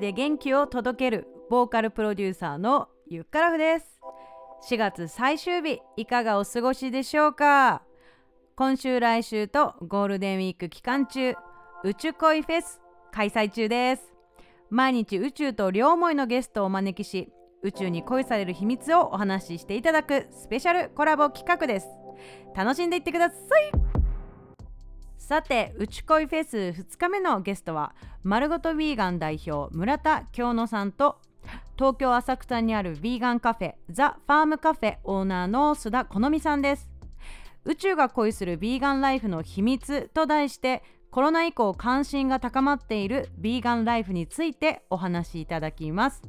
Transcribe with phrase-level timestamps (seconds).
[0.00, 4.00] 声で元気を届けるボーカルプロデューサーのゆっからふです。
[4.70, 7.82] 4月最終日いかがお過ごしでしょうか？
[8.56, 11.34] 今週来週とゴールデンウィーク期間中
[11.84, 12.80] 宇宙恋フェス
[13.12, 14.14] 開催中です。
[14.70, 17.30] 毎日宇宙と両思いのゲストをお招きし
[17.62, 21.88] 宇宙に恋される秘密をお話ししていただくスペシャルコラボ企画です。
[22.56, 23.89] 楽しんでいってください。
[25.30, 27.94] さて宇宙恋フェス2日目のゲストは
[28.24, 31.20] 丸ごとヴィーガン代表村田京野さんと
[31.76, 36.90] 東京浅草にあるヴィーガンカフェザ・ファームカフェオーナーの須田好美さんです。
[37.64, 46.24] 宇宙が恋するヴィーガンライフの秘密と題してコロナ以降関心が高まっているヴィーガンライフについてお話しいただきます。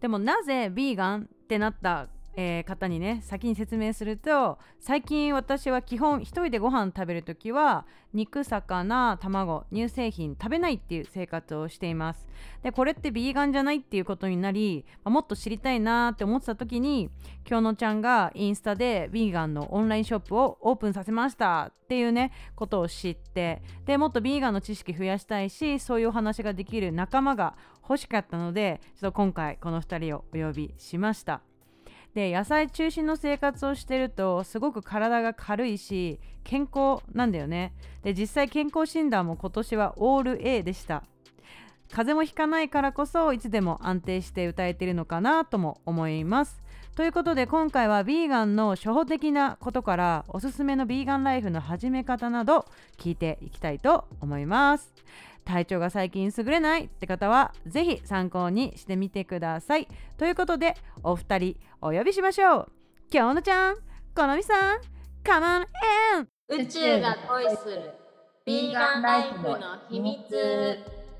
[0.00, 12.26] でもなぜヴィーガンってなったえー、方にね先に説明すると最近私は基本1人でご飯食べるときは肉魚卵乳製品食べないっていう生活をしています。
[12.62, 17.10] でこれってビーガンじゃないっていうことになり、まあ、もっと知りたいなって思ってた時に
[17.44, 31.51] 京野ちゃんがインスタでヴィーガンのオンラインショップをオープンさせましたっていうねことを知ってでもっとビーガンの知識増やしたいしそういうお話ができる仲間が欲しかったのでちょっと今回この2人をお呼びしました。
[32.14, 37.72] で野菜中心の生活をしてるとすごく体が軽いし健康なんだよね。
[38.02, 41.04] で実際健康診断も今年はオール A でした。
[41.90, 46.62] 風邪もひかないからこそいつでも安定して歌えてるのかなとも思います。
[46.96, 52.66] ということで今回はヴィーガンの初歩的なことからおすすめのヴィーガンライフの始め方など
[52.98, 54.92] 聞いていきたいと思います。
[55.44, 59.88] 体調が最近優れないって方はぜひ参考にしてみてください。
[60.16, 62.72] ということでお二人お呼びしましょう。
[63.12, 63.76] 今日のちゃん
[64.14, 64.80] このみさん
[65.24, 66.28] カモンエン
[66.62, 67.92] 宇宙が恋する。
[68.44, 69.58] ビーガンライフの
[69.88, 70.18] 秘密。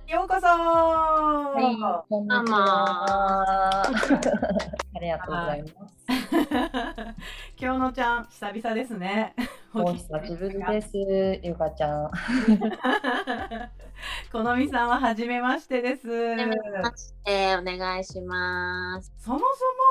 [0.09, 0.47] ようこそ。
[0.47, 1.63] はい、
[2.09, 3.83] こんにちは。
[3.87, 6.03] ありがとうございます。
[7.57, 9.35] 今日のちゃん久々ですね。
[9.73, 10.91] お久しぶりです、
[11.43, 12.11] ゆかちゃん。
[14.33, 16.09] このみさんは初めましてです。
[16.09, 19.13] はじめましてお願いします。
[19.19, 19.41] そも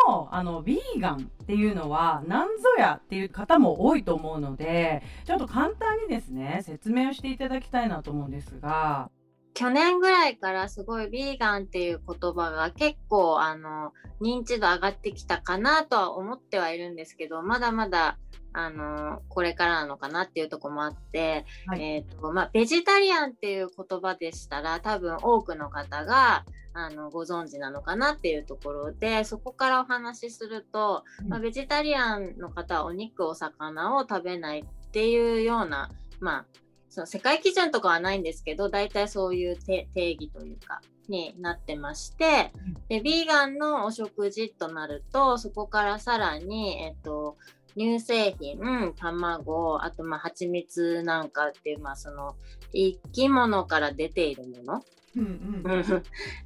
[0.06, 9.10] そもあのヴィーガンっていうのは何ぞやっていう方も多いと思うのでちょっと簡単にですね説明をしていただきたいなと思うんですが。
[9.54, 13.92] 去年ぐらいからすごいビーガンっていう言葉が結構あの
[14.22, 18.18] 認知度上がってきたかなとは思ってはいるんですけどまだまだ
[18.54, 21.82] あのこれからなのかなっていうとこもあって、はい。
[21.82, 36.46] えーとまあ、ベジタリアンっていう言葉でしたら多分多くの方があのご存知なのかなっていうところでそこからお話しすると、まあ、ベジタリアンの方はお肉お魚を食べないっていうようなまあ
[36.90, 42.52] その世界基準とかはないんですけど大体そういう定定義というかになってまして
[42.90, 47.38] でビーガンのお食事となるとそこからさらに、えっと、
[47.76, 52.36] 乳製品卵あとまあ蜂蜜なんかっていうまあその
[52.74, 54.84] 生き物から出ているもの。
[55.16, 55.82] うんうん。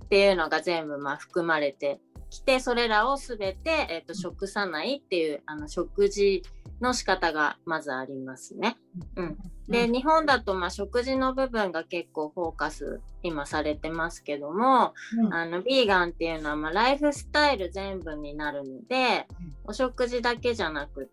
[0.05, 1.99] っていうのが全部まあ含まれて
[2.29, 6.43] きてそれらを全て、えっと食さないっていうあの食事
[6.81, 8.75] の仕方がまずありますね。
[9.15, 9.37] うん、
[9.67, 15.33] で、日本だとまあ食事の部分が結構フォーカス今されてますけども、うん。
[15.33, 19.27] あのビーガンっていうのはまあライフスタイル全部になるので、
[19.63, 21.09] お食事だけじゃなく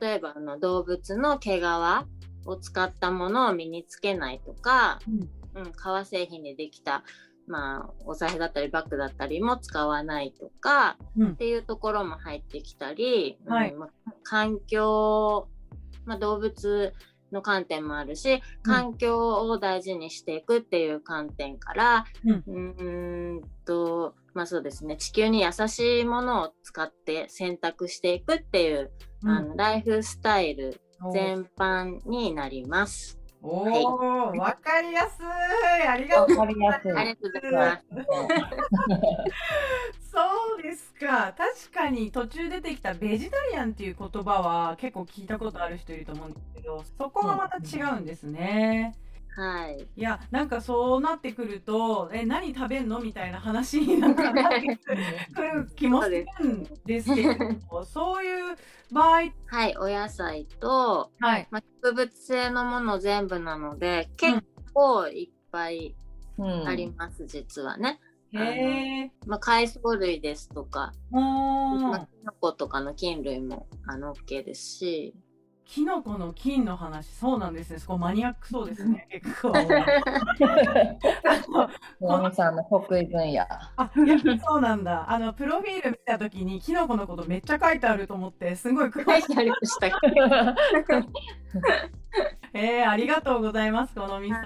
[0.00, 1.62] 例えばあの動物の毛皮
[2.46, 4.98] を使ったものを身につけないとか、
[5.54, 7.04] うん、革製品でできた、
[7.46, 11.28] まあ、お財布だったりバッグだったりも使わないとか、うん。
[11.32, 13.72] っていうところも入ってきたり、はい。
[13.72, 13.90] うんまあ
[14.22, 15.48] 環境、
[16.06, 16.92] まあ、動物
[17.32, 22.44] の観点もあるし環境を大事にしていくっていう観点から、うん。
[22.46, 24.96] うーんとまあそうですね。
[24.96, 28.90] 地球に優しいものを使って選択していくっていう、
[29.26, 30.80] あのライフスタイル
[31.12, 33.18] 全般になります。
[33.42, 35.86] おおー、わかりやすい。
[35.86, 36.36] ありがわとう。
[36.36, 36.92] かりやすい。
[36.92, 37.84] ありがとうございます。
[40.10, 40.20] そ
[40.58, 41.34] うですか。
[41.36, 48.94] 確かに途中出てきたベジタリアンっていう言葉は結構聞いたことある人いると思うんですけど、そこがまた違うんですね。
[49.36, 49.88] はい。
[49.96, 54.78] いや、なんかそうなってくると、え、何食べんのみたいな話になんかなって
[55.34, 58.56] くる気もするんですけれども、そういう
[58.92, 61.48] 場合、はい、お野菜と、はい。
[61.50, 64.40] まあ、植物性のもの全部なので、結
[64.72, 65.96] 構いっぱい
[66.38, 67.98] うんあります、実はね。
[68.32, 68.38] へ
[69.02, 69.10] え。
[69.26, 72.06] まあ、海藻類ですとか、まあ、ん。
[72.06, 75.14] キノコとかの菌類もあの OK ですし、
[75.66, 77.78] キノコの菌の話、そうなんですね。
[77.78, 79.52] そこマニアックそうですね、結構。
[82.08, 83.42] あのさんの得意分野。
[83.42, 83.90] あ、
[84.46, 85.10] そうなんだ。
[85.10, 89.28] あの、プロフィール見たときに、キノコのことめっちゃ書いてあると思って、すごい詳しい。
[89.28, 89.96] てありましたけ
[92.54, 94.40] えー、ありがとうございます、このみさ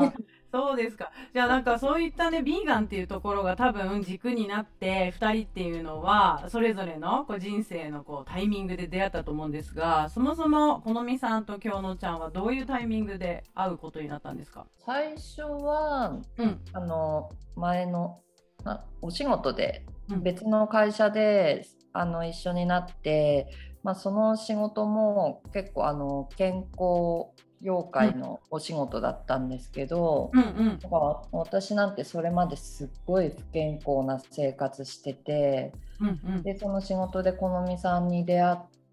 [0.00, 0.24] ん。
[0.54, 1.10] そうですか。
[1.32, 14.66] じゃあなんかそういったね、ビーガンっていうところが多分軸になって、二人っていうのは、それぞれのこう人生のこうタイミングで出会ったと思うんですが、そもそも、このみさんと京野ちゃんはどういうタイミングで会うことになったんですか？
[14.86, 16.60] 最初は、うん。
[16.72, 18.20] あの、前の、
[18.64, 23.48] あお仕事でうん別の会社で、あの一緒になって、
[23.84, 27.28] まあ、その仕事も結構あの健康
[27.62, 30.78] 業界のお仕事だったんですけど、うんうん。
[30.78, 36.42] だから私なんてそれまですっごい不健康な生活しててうんうん。
[36.42, 38.83] でその仕事で好みさんに出会って、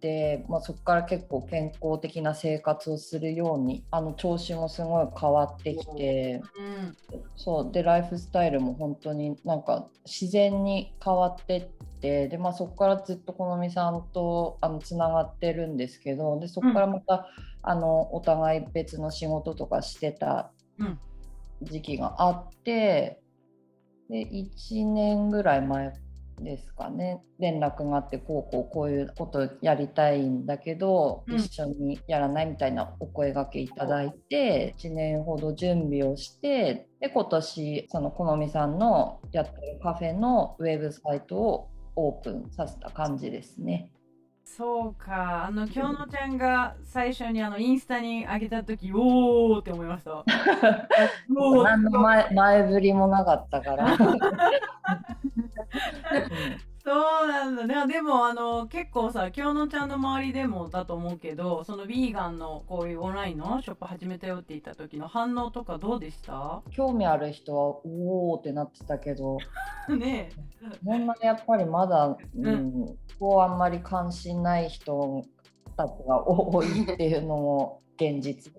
[0.50, 6.42] まあ、そこから結構健康的な生活をするようにあの調子もすごい変わってきて。
[6.58, 6.98] うん
[7.36, 17.28] そうでライフスタイルも本当になんか自然に変わってってで、まあ、そこからずっと好みさんとあのつながってるんですけどでそこからまた、
[17.64, 21.00] あのお互い別の仕事とかしてたうん
[21.64, 23.22] 時期があって
[24.10, 25.94] で1年ぐらい前
[26.44, 43.92] ですかね連絡があってこうこうこういうことやりたいんだけど、うん一緒にやらないみたいなお声がけいただいて1年ほど準備をしてで今年その好みさんのやってるカフェのウェブサイトをオープンさせた感じですね。
[44.44, 50.26] そうか、あの、京野ちゃんが最初にあの、インスタに上げたとき、おーって思いました。
[51.64, 53.96] 何の前前振りもなかったから。
[55.72, 56.18] う
[56.68, 57.94] んそうなんだね。
[57.94, 66.64] でも、あの、結構さ、京野ちゃんの周りでもだと思うけど、そのビーガンのこういうオンラインのショップ始めたよって言った時の反応とかどうでした？
[66.72, 69.38] 興味ある人はおおってなってたけど
[69.96, 70.32] ね
[70.84, 72.88] そんなにやっぱりまだ、うんうん
[73.20, 75.24] ここはあんまり関心ない人
[75.78, 78.52] たちが多いっていうのも現実。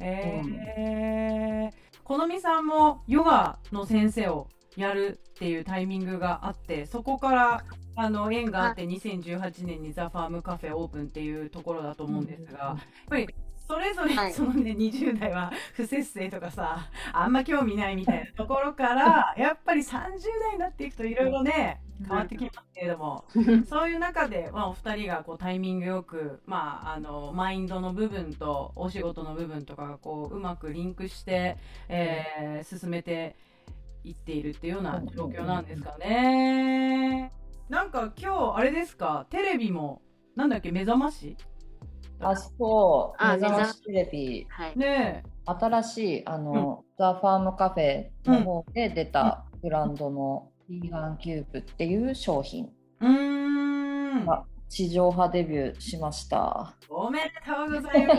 [0.00, 0.42] え。
[0.76, 7.64] えー、好みさんもヨガの先生をやるっていうタイミングがあって、そこから
[7.96, 12.78] あの縁があって2018年にザ・ファームカフェオープンっていうところだと思うんですが、やっ
[13.08, 13.28] ぱり
[13.66, 14.32] それぞれ、はい。
[14.32, 23.24] そのね20代は不節制とかさあんま興味ないみたいなところからやっぱり30代になっていくといろいろね変わってきますけれども、
[23.68, 31.56] そういう中で、まあ、お二人がこうタイミングよく、まあ、あのマインドの部分とお仕事の部分とかがこううまくリンクして、
[31.88, 33.36] えー進めて
[34.08, 37.32] いっているっていうような状況なんですかね。
[37.68, 39.26] なんか今日あれですか？
[39.30, 40.00] テレビも
[40.36, 40.72] なんだっけ？
[40.72, 41.36] 目覚まし？
[42.20, 43.22] あそう。
[43.22, 44.46] あ目覚ましテレビ。
[44.48, 44.78] はい。
[44.78, 52.68] ね新しいあの、ザ・ファームカフェの方で出たブランドのビーガンキューブっていう商品。
[53.00, 56.74] が地上波デビューしました。
[56.90, 58.18] おめでとうございます。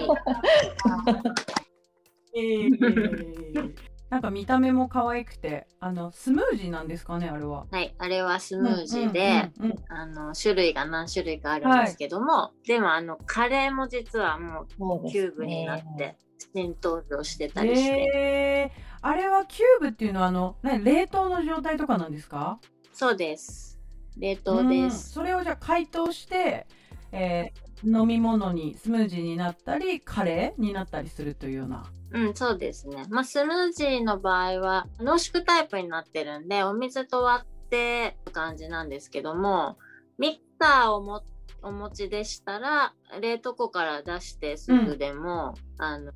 [2.36, 3.76] えー
[4.10, 7.68] なんか見た目も可愛くてあのスムージーなんですかねあれは。
[7.70, 22.60] はい、あれはスムージーで、うんうんうんあの種類が何種類かあるんですけども、でもあのカレーも実はもそうキューブになっねて新登場してたりして、えー、あれはキューブっていうのはあの、ね、冷凍の状態とかなんですか？
[22.94, 23.80] そうです。
[24.18, 25.12] 冷凍でうんす。
[25.12, 26.68] それをじゃあ解凍して、
[27.12, 31.86] えー飲み物にスムージーになったりカレーになったりするというような。
[32.12, 33.06] うん、そうですね。
[33.10, 39.78] まあ、スムージーの場合は濃縮タイプになってるんで、お水と割って感じなんですけども、
[40.18, 41.24] ミキサーをも
[41.62, 46.12] お持ちでしたら、冷凍庫から出してすぐでも、あの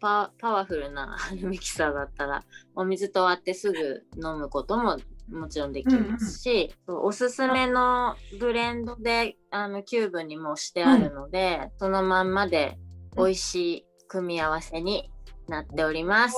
[0.00, 2.42] パパワフルなミキサーだったら、
[2.74, 4.98] お水と割ってすぐ飲むことも
[5.30, 12.78] もちろんできますし、そうおすすめのブレンドであのキューブにもしてあるので、そのまんまで
[13.16, 15.10] 美味しい組み合わせに
[15.50, 16.36] なっております。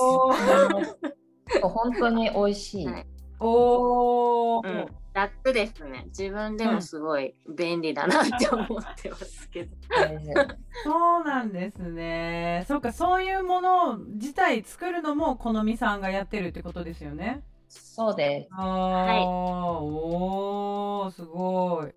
[1.61, 2.87] 本当に美味しい。
[2.87, 3.07] はい
[3.45, 6.05] おーうん、楽ですね。
[6.07, 9.75] 自分でもすごい便利だなって思ってますけど。
[10.83, 12.63] そうなんですね。
[12.67, 17.43] そうか、そういうもの自体作るのも好みさんがやってるってことですよね。
[17.67, 18.53] そうです。
[18.53, 21.91] ああ、おー、すごい。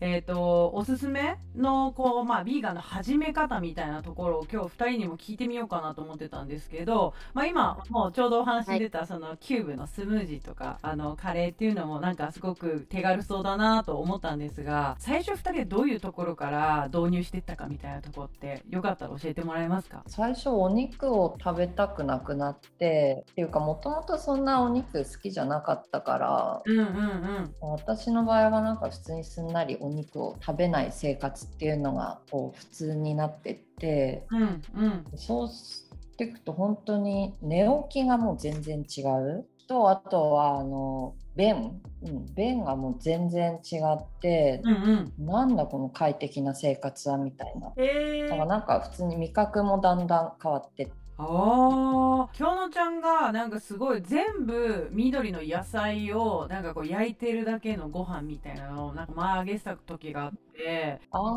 [0.00, 20.04] えーと、おすすめのこう、まあ、ビーガンの始め方みたいなところを今日2人にも聞いてみようかなと思ってたんですけど、まあ、今もうちょうどお話に出たそのキューブのスムージーとかあのカレーっていうのもなんかすごく手軽そうだなと思ったんですが最初2人でどういうところから導入していったかみたいなところってよかったら教えてもらえますか？
[20.06, 39.46] 最初お肉を食べたくなくなってっていうかもともとそんなお肉好きじゃなかったから、うんうんうん、私の場合はなんか普通にすんなりお肉を食べない生活っていうのがこう普通になってって、うんうん、そうしていくと本当に寝起きがもう全然違う。
[39.68, 51.07] とあとはあの便、うん、便がもう全然違って、うんうん、なんだこの快適な生活はみたいな、えー、だからなんか普通に味覚もだんだん変わってって。
[51.20, 61.00] ああ、京野ちゃんがなんかすごい全部緑の野菜をなんかこう焼いてるだけのご飯みたいなのをなんか前揚げした時があって。
[61.10, 61.36] あ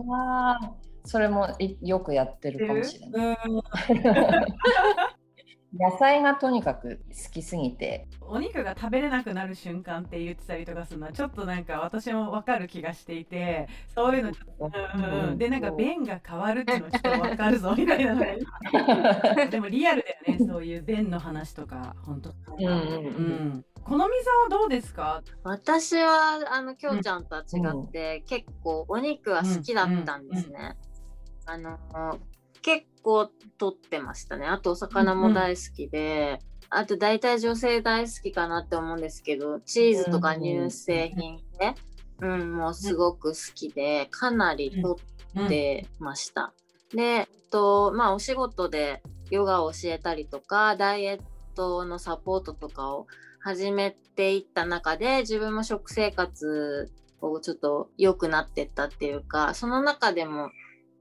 [0.62, 1.48] あ、それも
[1.82, 3.38] よくやってるかもしれない。
[5.74, 8.08] 野菜がとにかく好きすぎて。
[8.32, 15.30] お肉が食べれなくなる瞬間って言ってたりとかするのはちょっとなんか私も分かる気がしていてそういうのちょっと、うん。
[15.32, 18.16] うん、でなんか便が変わるっていうのちょっと分かるぞみたいな。
[19.52, 22.76] でもリアルだよねそういう便の話とか本当うん、うんう
[23.58, 25.24] んこのみさんはどうですか？
[25.44, 30.78] 私はあのきょうちゃんとは違って、うん、結構お肉は好きだったんですね。
[31.48, 31.80] あの
[32.12, 32.31] 結
[33.02, 34.46] 構取ってましたね。
[34.46, 36.40] あとお魚も大好きで、
[36.72, 41.76] うん、あと大体女性大好きかなって思うんですけど、チーズとか乳製品ね、
[42.20, 45.00] うん、うん、もうすごく好きで、かなり取
[45.46, 46.54] ってました。
[46.92, 51.22] うん、で、とまあお仕事でヨガを教えたりとか、ダイエッ
[51.56, 53.08] トのサポートとかを
[53.40, 56.92] 始めていった中で、自分も食生活
[57.22, 60.50] をちょっと良くなってったっていうか、その中でも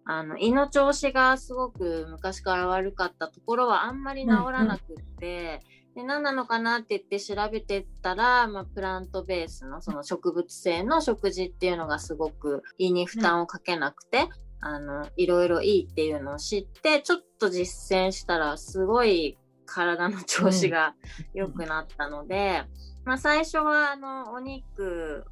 [0.04, 5.60] あの胃の調子がすごく昔から悪かったところはあんまり治らなくって、
[5.96, 14.28] うんうん、で何なのかなって言って調べてったら、まあ、プラントベースのその植物性の食事っていうのがすごく胃に負担をかけなくて、
[14.62, 20.94] うん、あのいろいろいいっていうのを知ってちょっと実践したらすごい体の調子が
[21.34, 22.64] 良くなったので、
[23.02, 25.24] うん、まあ、最初はあのお肉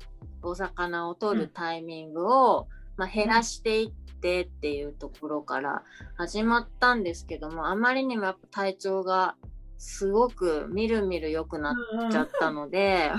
[0.42, 5.82] お魚を取るタイミングを、まあ、減らしていってってっていうところから
[6.16, 9.36] 始まったんですけどもあまりにもやっぱ体調が
[9.78, 13.12] すごくみるみる良くなっちゃったので、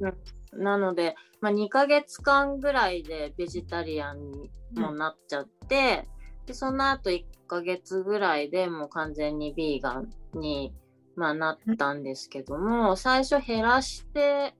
[0.00, 6.06] うん、なので、まあ、2ヶ月間ぐらいでベジタリアンにもなっちゃって、
[6.40, 10.74] うん、でその後1ヶ月ぐらいでもう完全にビーガンに、
[11.16, 14.54] まあ、なったんですけども最初減らして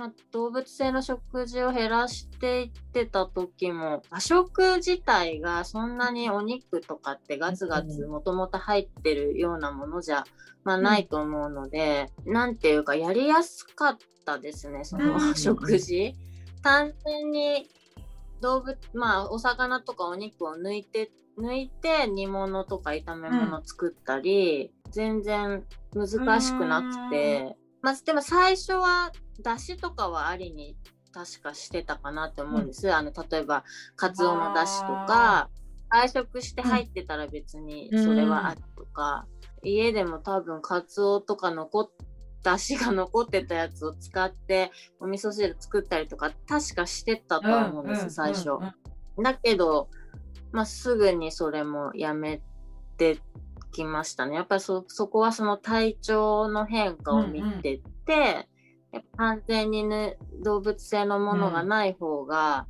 [0.00, 10.24] まあ、動物性の食事を減らしていってた時も和食自体がそんなにお肉とかってガツガツもともと入ってるようなものじゃ、
[10.64, 16.14] まあ、ないと思うので何、うん、ていうかやりやすかったですねその食事。
[16.62, 17.68] 単純に
[18.40, 25.62] 動物まあお魚とかお肉を抜いて抜いて煮物とか炒め物作ったり、うん、全然
[25.94, 30.76] 難しくなくて、まあ、でも最初は出汁とかはありに
[31.12, 33.64] 確かしてたかなって思うんです、うん、あの例えば
[33.96, 35.50] カツオの出汁とか
[35.88, 39.26] 配食して入ってたら別にそれはあるとか、
[39.62, 41.90] うん、家でも多分カツオとか残っ
[42.42, 48.50] 出汁が残ってたやつを使ってお味噌汁作ったりとか確かしてたと思うんです、うん、最初、
[49.22, 49.88] だけど、
[50.52, 52.40] まあ、すぐにそれもやめ
[52.96, 53.18] て
[53.72, 54.34] きましたね。
[54.36, 58.48] やっぱりそこはその体調の変化を見てて、
[59.16, 62.66] 完全にね、動物性のものがない方が、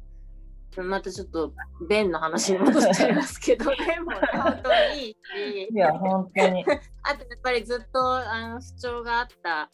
[0.77, 1.53] うん、またちょっと
[1.89, 6.65] 便の話に戻っちゃいますけど、 便も本当にいいし、いや、本当に。
[7.03, 9.71] あとやっぱりずっとあの不調があった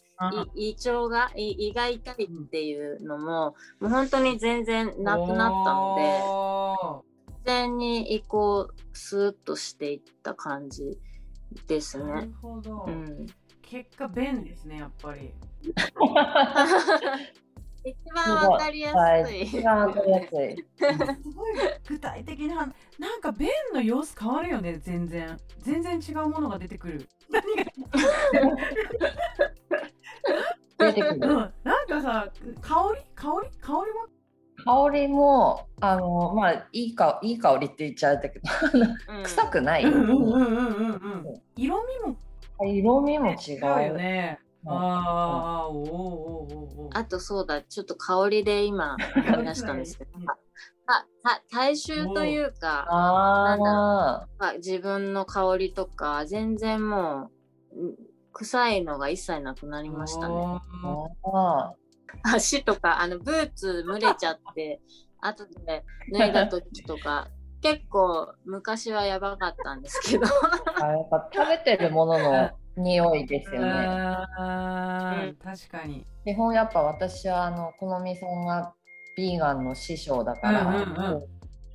[0.55, 10.97] 胃腸が胃が痛いっていうのも、もう本当に全然なくなったので、自然に胃行スーッとしていった感じ
[11.67, 12.05] ですね。
[12.05, 12.85] なるほど。
[12.87, 13.27] うん
[13.69, 15.33] 結果便ですねやっぱり
[17.83, 18.93] 一番わかりや
[19.25, 19.41] すい。
[19.43, 20.29] 一番わかりやすい。
[20.29, 20.35] す
[21.35, 21.53] ごい
[21.87, 25.37] 具体的な、なんか便の様子変わるよね、全然。
[25.59, 27.07] 全然違うものが出てくる。
[27.29, 27.63] 何が？
[30.91, 32.29] 出てくる、うん、なんかさ、
[32.61, 33.01] 香り？
[33.15, 33.49] 香り？
[33.61, 34.05] 香りも？
[34.65, 38.45] 香りも、あの、まあ、いいか、いい香りって言っちゃうんだけど、
[39.23, 39.83] 臭くない。
[39.83, 40.03] 色味
[42.05, 42.17] も
[42.65, 43.93] 色味も違うよ。
[43.93, 44.39] ね。
[44.65, 48.97] ああ、おおおあとそうだ、ちょっと香りで今
[49.29, 50.11] 思い出したんですけど、
[50.87, 57.29] あた大衆というかあまあ自分の香りとか全然も
[57.75, 57.95] ううん
[58.33, 60.59] 臭いのが一切なくなりましたね。
[62.23, 64.79] 足とかあのブーツ蒸れちゃって
[65.19, 65.83] 後で
[66.13, 67.29] 脱いだ時とか
[67.61, 70.25] 結構昔はやばかったんですけど
[70.81, 73.71] あやっぱ食べてるものの匂いですよね。
[75.43, 76.05] 確かに。
[76.25, 78.73] 基本やっぱ私はあの好みさんが
[79.15, 81.23] ビーガンの師匠だから、うんうんうん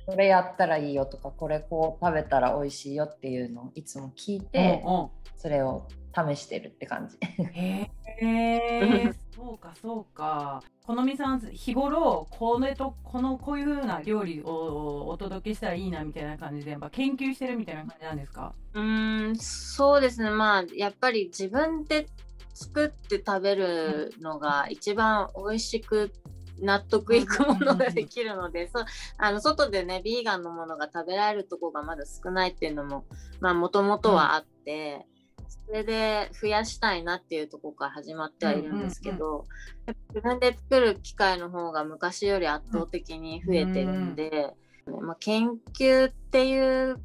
[0.05, 7.17] これやったらいいよとかこれこう食べたら美味しいよっていうのをいつも聞いて、うんうんそれを試してるって感じ。
[7.21, 7.89] へ
[8.21, 10.63] え、 そうかそうか。
[10.85, 18.53] このみさん日頃これとこのこういう風な料理をお届けしたらいいなみたいな感じでやっぱ研究してるみたいな感じなんですか？
[18.73, 22.07] うーんそうですねまあやっぱり自分で
[22.53, 26.11] 作って食べるのが一番美味しく
[26.59, 28.85] 納得いくものができるので、そう
[29.17, 33.05] あの外でねビーガンのものが食べられるとこがまだ少ないっていうのも
[33.39, 35.07] まあもともとはあって、
[35.67, 39.45] それで増やしたいなっていうところから始まってはいるんですけど、
[40.09, 44.53] 自分で作る機会の方が昔より圧倒的に増えてるんで、
[45.01, 46.97] まあ、研究っていう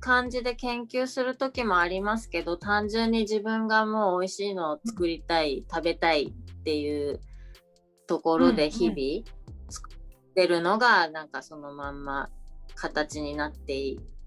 [0.00, 7.20] 感じで研究する時もありますけど単純に自分がもう美味しいのを作りたい、食べたいっていう
[8.06, 9.38] ところで日々
[9.68, 12.30] 作ってるのがなんかそのまんま
[12.74, 14.17] 形になっていって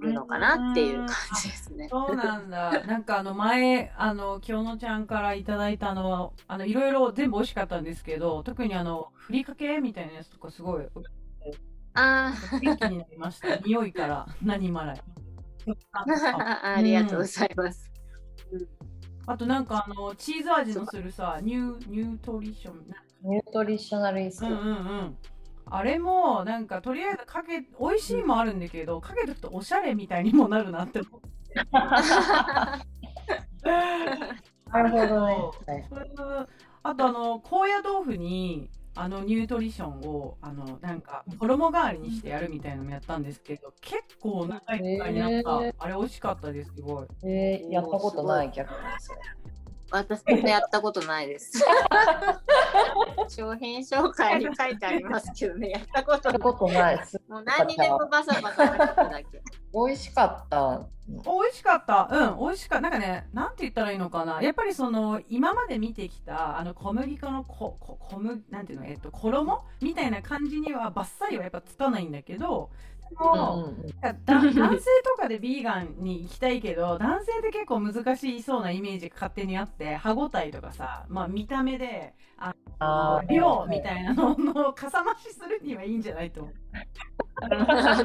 [0.00, 1.08] るのかなっていう感
[1.42, 1.88] じですね。
[1.88, 2.82] そうなんだ。
[2.86, 10.86] なんかあの前あの京野ちゃんからいただいたのはあのいろいろ全部美味しかったんですけど特にあのふりかけみたいなやつとかすごい
[11.94, 13.56] あ元気になりました。
[13.58, 15.02] 匂いから 何まらい。
[15.92, 16.04] あ
[16.62, 17.90] あありがとうございます。
[19.26, 22.84] あとなんかあのチーズ味のするさニューニュートリション
[23.22, 25.16] ニュートリショナルイスト、うんうんうん
[25.70, 31.28] あれもなんかとりあえずかけ美味しいもあるんだけどかけとくとおしゃれみたいにもなるなって思って
[34.72, 35.26] なるほど
[35.66, 35.88] ね。
[36.82, 47.06] あとあの高野豆腐にあのニュートリションをあのなんか衣代わりにしてやるみたいなのもやったんですけど結構長い時間になった、あれ美味しかったですすごい。
[47.22, 49.20] えーやったことない逆にそれ。
[49.90, 51.64] 私もやったことないです。
[53.28, 56.30] 商品紹介に書いてありますけどね、やったこと
[56.68, 57.20] ないないです。
[57.28, 58.78] もう何にでもバサバサ書く
[59.10, 59.42] だけ。
[59.72, 60.80] 美味しかった。
[61.08, 62.08] 美味しかった。
[62.10, 62.82] うん、美味しかった。
[62.82, 64.42] なんかね、なんて言ったらいいのかな。
[64.42, 69.64] やっぱりその、今まで見てきた、あの、小麦粉のこ、こ、小麦、なんていうの、えっと、衣？
[69.80, 73.74] みたいな感じには、バッサリはやっぱつかないんだけど、でも、
[74.24, 86.54] 男性とかでビーガンに行きたいけど、男性って結構難しいそうなイメージが勝手にあって、歯ごたえとかさ、まあ見た目で、ああー量みたいなののかさ増しするにはいいんじゃないと思う。
[87.40, 87.64] 確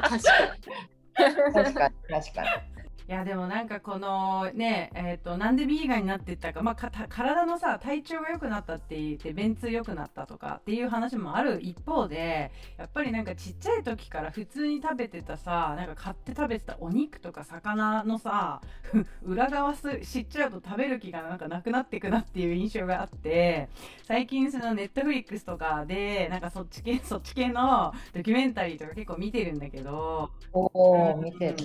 [1.52, 2.75] 確かに確かに。
[3.08, 6.62] いやでもなんかこのねえっ、となんでビーガンになっていったか。
[6.62, 18.60] まあかた体のさ体調が良くなったって言って便通良くなったとかっていう話もある一方でやっぱりなんかちっちゃい時から普通に食べてたさなんか買って食べてたお肉とか魚のさ
[19.22, 23.68] 裏側す知っちゃうと食べる気がなんかなくなっていくなっていう印象があって
[24.02, 30.30] 最近そのネットフリックスとかでなんかそっち系そっち系のドキュメンタリーとか結構見てるんだけど。
[30.52, 31.56] おお見てる。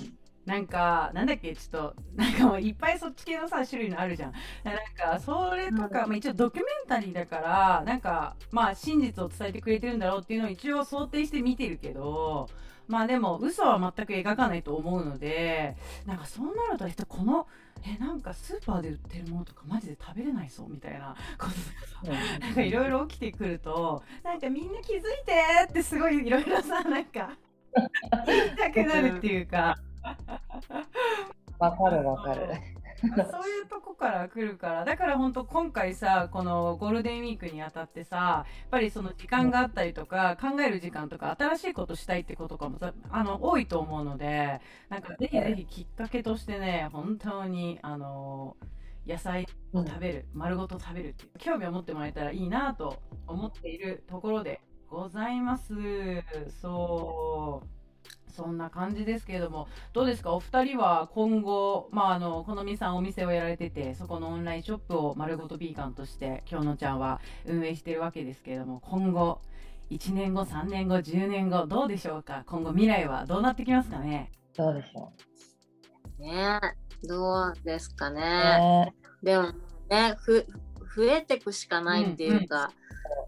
[0.45, 4.33] なんか、なんだっけ、ちょっと、なんかもういっぱいそっち系のさ、種類のあるじゃん。
[4.63, 12.49] なんか、それとか、まあ、一応ドキュメンタリーだから、なんか、まあ、真実を伝えてくれてるんだろうっていうのを一応想定して見てるけど、
[12.87, 17.47] まあでも、嘘は全く描かないと思うので、なんかそうなると、えっと、この、
[17.85, 25.33] え、なんかスーパーで売ってるものとかマジで食べれないそうみたいなこととかさ、なんかいろいろ起きてくると、なんかみんな気づいて
[25.69, 27.37] ってすごいいろいろさ、なんか、
[28.27, 29.77] 言いたくなるっていうか、
[31.59, 32.47] わかるわかる。
[33.01, 34.85] そういうとこから来るから。
[34.85, 48.55] だから本当今回さこのゴールデンウィークにあたってさやっぱりその時間があったりとか考える時間とか新しいことしたいってことかもさあの多いと思うのでなんかぜひぜひきっかけとしてね本当にあの
[49.07, 55.73] 野菜を食べる、丸ごと食べるっていう興味を持ってもらえたらいいなと思っているところでございます。
[56.61, 57.80] そう
[58.31, 60.33] そんな感じですけれどもどうですか？
[60.33, 69.41] お二人は今後、まあ、あのこのみさんお店をやられててそこのオンラインショップを丸ごとビーガンとして京野ちゃんは運営してるわけですけれども今後
[69.89, 72.43] 1年後3年後10年後どうでしょうか？
[72.47, 74.31] 今後未来はどうなってきますかね？
[74.55, 75.11] どうでしょ
[76.19, 76.59] ね
[77.03, 78.13] どうですかう。
[78.13, 78.21] ね？
[78.21, 78.93] ね。
[79.23, 79.49] でも
[79.89, 80.45] ねふ、
[80.95, 82.71] 増えてくしかないっていうか、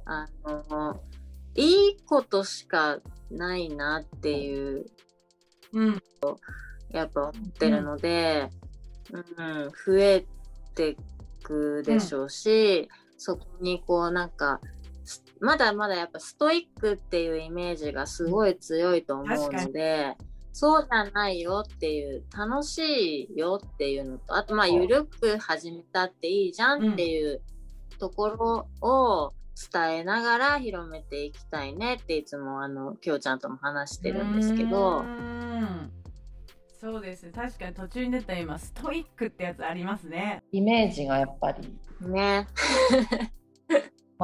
[0.05, 0.27] あ
[0.69, 1.01] の、
[1.55, 2.99] いいことしか
[3.33, 4.85] ないなっていう
[5.73, 6.01] うん。
[6.91, 8.49] やっぱ思ってるので、
[9.11, 9.23] うん
[9.85, 10.25] 増え
[10.75, 10.95] て
[11.41, 14.61] くでしょうし、そこにこうなんか
[15.03, 20.15] すまだまだやっぱストイックっていうイメージがすごい強いと思うので。
[20.55, 24.81] そうじゃないよっていう楽しいよっていうのとあとまあそう。
[24.83, 27.41] 緩く始めたっていいじゃんっていう
[27.97, 29.33] ところを
[29.71, 35.05] 伝えながら広めていきたいねっていつもあのきょうちゃんとも話してるんですけうど
[36.83, 37.31] そうです。
[37.31, 40.43] 確かに途中に出た今ストイックってやつありますね。
[40.51, 41.77] イメージがやっぱり。
[42.09, 42.45] ね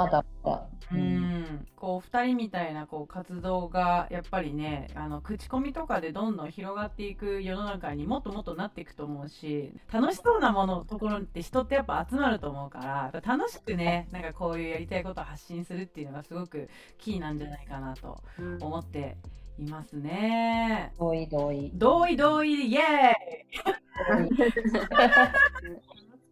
[0.04, 1.02] まだまだ、ううん。
[1.02, 12.80] んこう2人みたいなこう活動がやっぱりねあの口コミとかでどんどん広がっていく世の中にもっともっとなっていくと思うし楽しそうなものところって人ってやっぱ集まると思うか
[13.14, 19.18] ら楽しくね なんかこういうやりたいことを発信するっていうのがすごくキーなんじゃないかなとうん思って
[19.58, 20.94] いますね。
[20.98, 21.70] 同意同意。
[21.74, 24.30] 同意同意イエーイ！
[24.30, 24.38] 同意。
[24.40, 25.34] 楽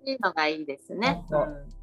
[0.06, 1.26] しいのがいいですね。
[1.30, 1.77] うん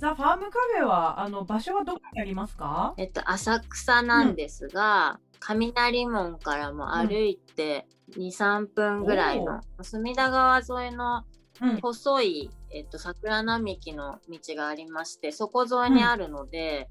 [0.00, 2.94] ザ・ファームカフェはあの場所はどこにありますか？
[2.96, 7.86] えっと、浅草なんですが、雷門からも歩いて
[8.16, 11.24] 2、3分ぐらいの、隅田川沿いの
[11.62, 11.80] うん。
[11.82, 16.88] 細い、えっと、桜並木の道がありまして、そこ沿いにあるので、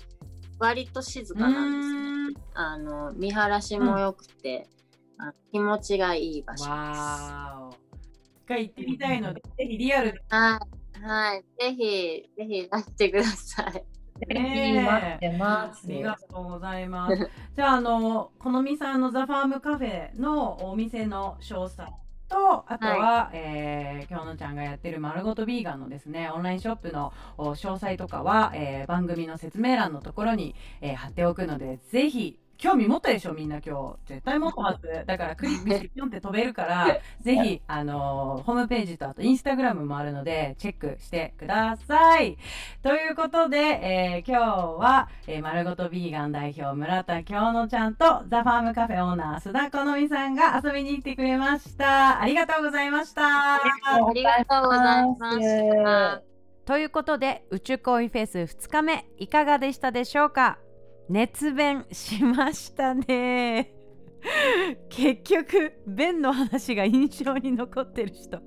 [0.60, 1.82] 割と静かなん
[2.28, 2.42] ですね。
[2.54, 4.70] あの、見晴らしも良くて、
[5.18, 7.02] あ気持ちがいい場所です。
[8.46, 10.20] 一回行ってみたいので、ぜひリアルで。
[10.20, 10.79] い。
[11.02, 11.44] はい。
[11.60, 13.74] ぜひ、ぜひいらしてください。
[13.74, 13.82] ぜ
[14.28, 17.16] ひ待ってますありがとうございます。
[17.56, 21.94] じゃあ、あの、このみさんのザ・ファームカフェのお店の詳細
[22.28, 34.14] と、あとは、えー、きょうのちゃんがやってる丸ごとビーガンのですね、オンラインショップのお詳細とかは、えー番組の説明欄のところに、えー貼っておくので、ぜひ、興味持ったでしょみんな今日。
[34.16, 35.04] 絶対持ったはず。
[35.08, 42.38] だからクリックしてピョンって飛べるから、 ぜひ、あのーホームページとあとインスタグラムもあるので、チェックしてください。
[42.84, 52.22] ということで、えー今日は、えー、丸ごとビーガン代表村田京乃ちゃんとザ・ファームカフェオーナー須田好美さんが遊びに来てくれました。
[52.22, 53.22] ありがとうございました。
[53.56, 53.60] あ
[54.14, 56.22] りがとうございました。
[56.66, 60.60] ということで宇宙恋フェス2日目いかがでしたでしょうか？
[61.10, 63.74] 熱弁しましたね。
[64.90, 68.38] 結局弁の話が印象に残ってる人。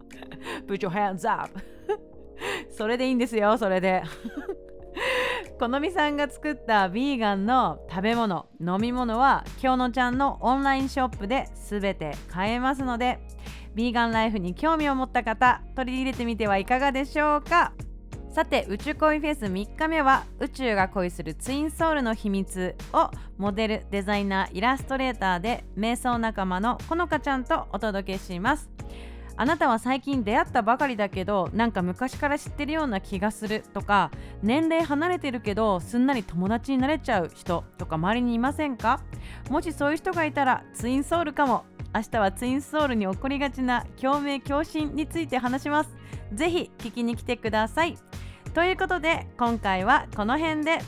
[0.67, 1.59] Put your hands up
[2.71, 4.03] それでいいんですよそれで。
[5.59, 13.21] このみさんが作ったビーガンの食べ物飲み物は京乃ちゃんのオンラインショップで全て買えますので
[13.75, 17.73] ビーガンライフに興味を持った方取り入れてみてはいかがでしょうか？
[18.33, 28.71] さて宇宙恋フェス3日目は宇宙が恋するツインソウルの秘密をモデルデザイナーイラストレーターで瞑想仲間のこのかちゃんとお届けします。
[29.37, 34.11] あなたは最近出会ったばかりだけどなんか昔から知ってるような気がするとか
[34.43, 39.01] 年齢離れてるけどすんなり友達になれちゃう人とか周りにいませんか？
[39.51, 41.67] もしそういう人がいたらツインソウルかも。
[41.95, 45.91] 明日はツインソウルに起こりがちな共鳴共振について話します。
[46.33, 47.99] ぜひ聞きに来てください。
[48.55, 50.81] ということで今回はこの辺で。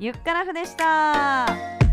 [0.00, 1.89] ゆっくらふでした。